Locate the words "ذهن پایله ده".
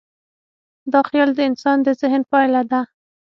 2.01-2.81